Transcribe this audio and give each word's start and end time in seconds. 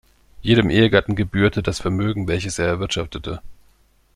Jedem 0.41 0.71
Ehegatten 0.71 1.15
gebührte 1.15 1.61
das 1.61 1.79
Vermögen, 1.79 2.27
welches 2.27 2.57
er 2.57 2.65
erwirtschaftete. 2.65 3.39